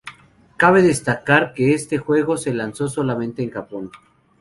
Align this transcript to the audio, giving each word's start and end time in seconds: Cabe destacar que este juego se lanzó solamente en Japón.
Cabe 0.57 0.81
destacar 0.81 1.53
que 1.53 1.75
este 1.75 1.99
juego 1.99 2.35
se 2.35 2.55
lanzó 2.55 2.87
solamente 2.87 3.43
en 3.43 3.51
Japón. 3.51 3.91